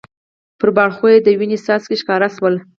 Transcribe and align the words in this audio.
پر 0.59 0.69
باړخو 0.75 1.05
یې 1.13 1.17
د 1.23 1.27
وینې 1.39 1.57
څاڅکي 1.65 1.95
ښکاره 2.01 2.27
شول. 2.35 2.55